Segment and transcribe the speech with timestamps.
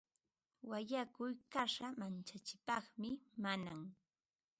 [0.69, 3.09] Wallankuy kasha mancharipaqmi
[3.41, 3.81] nanan.